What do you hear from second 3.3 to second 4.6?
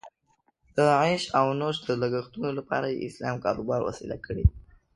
کاروبار وسیله کړې.